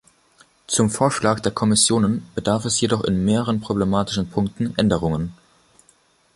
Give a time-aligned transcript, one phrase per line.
[0.65, 5.35] Zum Vorschlag der Kommission bedarf es jedoch in mehreren problematischen Punkten Änderungen.